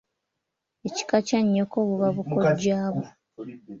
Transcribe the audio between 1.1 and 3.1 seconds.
kya nnyoko buba bukojjabwo.